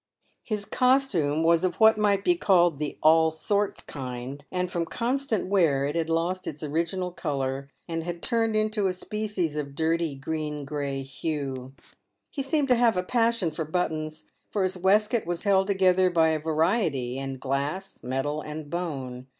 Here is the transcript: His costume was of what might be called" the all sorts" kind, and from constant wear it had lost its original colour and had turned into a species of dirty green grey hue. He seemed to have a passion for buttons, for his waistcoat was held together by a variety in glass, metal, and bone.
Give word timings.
His 0.41 0.65
costume 0.65 1.43
was 1.43 1.63
of 1.63 1.75
what 1.79 1.95
might 1.95 2.23
be 2.23 2.35
called" 2.35 2.79
the 2.79 2.97
all 3.03 3.29
sorts" 3.29 3.83
kind, 3.83 4.43
and 4.51 4.71
from 4.71 4.83
constant 4.87 5.45
wear 5.45 5.85
it 5.85 5.95
had 5.95 6.09
lost 6.09 6.47
its 6.47 6.63
original 6.63 7.11
colour 7.11 7.67
and 7.87 8.03
had 8.03 8.23
turned 8.23 8.55
into 8.55 8.87
a 8.87 8.93
species 8.93 9.57
of 9.57 9.75
dirty 9.75 10.15
green 10.15 10.65
grey 10.65 11.03
hue. 11.03 11.73
He 12.31 12.41
seemed 12.41 12.69
to 12.69 12.75
have 12.81 12.97
a 12.97 13.03
passion 13.03 13.51
for 13.51 13.63
buttons, 13.63 14.23
for 14.49 14.63
his 14.63 14.75
waistcoat 14.75 15.27
was 15.27 15.43
held 15.43 15.67
together 15.67 16.09
by 16.09 16.29
a 16.29 16.39
variety 16.39 17.19
in 17.19 17.37
glass, 17.37 18.01
metal, 18.01 18.41
and 18.41 18.71
bone. 18.71 19.27